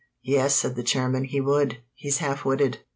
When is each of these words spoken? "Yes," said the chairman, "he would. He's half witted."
"Yes," 0.23 0.55
said 0.55 0.75
the 0.75 0.81
chairman, 0.81 1.25
"he 1.25 1.39
would. 1.39 1.77
He's 1.93 2.17
half 2.17 2.43
witted." 2.43 2.79